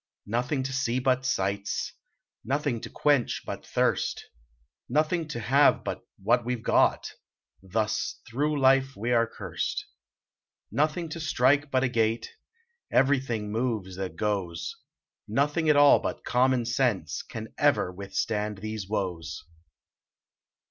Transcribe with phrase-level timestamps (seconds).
[0.25, 1.93] Nothing to see but sights,
[2.43, 4.25] Nothing to quench but thirst,
[4.89, 7.13] Nothing to have but what we ve got
[7.61, 9.85] Thus thro life we are cursed.
[10.71, 12.31] Nothing to strike but a gait;
[12.91, 14.75] Everything moves that goes.
[15.27, 19.45] Nothing at all but common sense Can ever withstand these woes.